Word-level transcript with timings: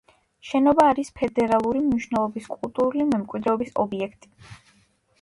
შენობა 0.51 0.85
არის 0.93 1.11
ფედერალური 1.19 1.85
მნიშვნელობის 1.89 2.51
კულტურული 2.57 3.09
მემკვიდრეობის 3.13 3.75
ობიექტი. 3.89 4.37